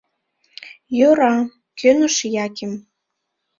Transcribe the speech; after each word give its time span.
—Йӧра,— 0.97 1.35
кӧныш 1.79 2.15
Яким. 2.45 2.73